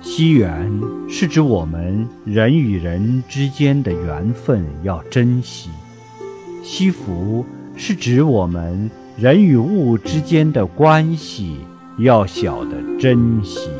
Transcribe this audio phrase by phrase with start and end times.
[0.00, 0.70] 惜缘
[1.08, 5.70] 是指我们人与人之间的缘分要珍惜
[6.62, 7.44] 惜福
[7.76, 11.56] 是指我们人与物之间的关系
[11.98, 13.77] 要晓得珍惜。